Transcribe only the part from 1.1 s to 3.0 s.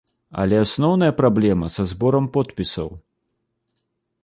праблема са зборам подпісаў.